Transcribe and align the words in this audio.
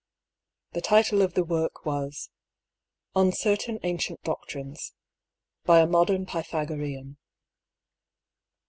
The 0.71 0.81
title 0.81 1.21
of 1.21 1.35
the 1.35 1.43
work 1.43 1.85
was:" 1.85 2.31
On 3.15 3.31
Certain 3.31 3.77
Ancient 3.83 4.19
Doctrines. 4.23 4.95
By 5.63 5.79
a 5.79 5.85
Modem 5.85 6.25
Pythagorean." 6.25 7.17